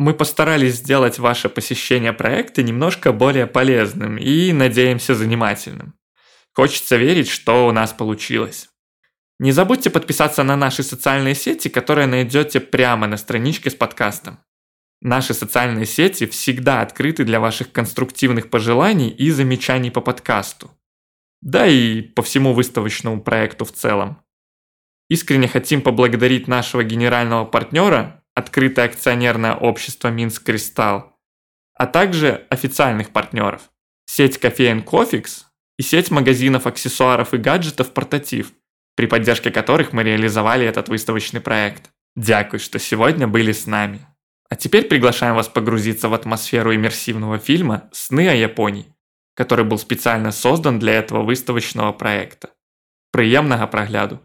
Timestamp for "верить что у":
6.96-7.70